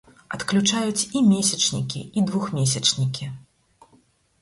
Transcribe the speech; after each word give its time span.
Адключаюць 0.37 1.07
і 1.19 1.21
месячнікі, 1.33 2.01
і 2.17 2.27
двухмесячнікі. 2.33 3.33